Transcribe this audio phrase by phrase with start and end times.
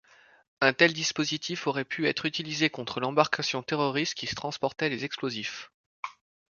[0.61, 5.69] Un tel dispositif aurait pu être utilisé contre l’embarcation terroriste qui transportait les explosifs.